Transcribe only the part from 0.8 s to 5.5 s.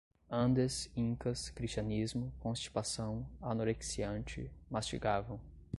Incas, cristianismo, constipação, anorexiante, mastigavam